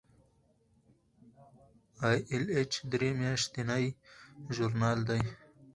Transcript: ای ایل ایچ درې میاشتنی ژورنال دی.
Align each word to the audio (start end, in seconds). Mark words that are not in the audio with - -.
ای 2.07 2.17
ایل 2.31 2.45
ایچ 2.55 2.73
درې 2.91 3.09
میاشتنی 3.19 3.85
ژورنال 4.55 4.99
دی. 5.09 5.21